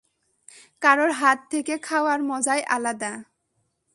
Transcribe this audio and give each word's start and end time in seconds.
কারো 0.81 1.07
হাত 1.11 1.39
থেকে 1.51 1.73
খাওয়ার 1.77 2.19
মজাই 2.23 2.61
আলাদা। 2.75 3.11